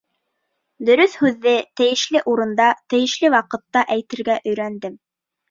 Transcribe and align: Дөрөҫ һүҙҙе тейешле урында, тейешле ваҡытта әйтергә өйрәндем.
Дөрөҫ 0.87 1.17
һүҙҙе 1.23 1.53
тейешле 1.81 2.23
урында, 2.33 2.71
тейешле 2.95 3.33
ваҡытта 3.35 3.85
әйтергә 3.99 4.41
өйрәндем. 4.51 4.99